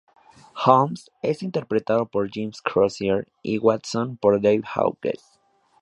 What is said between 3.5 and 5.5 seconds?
Watson por Dave Hawkes.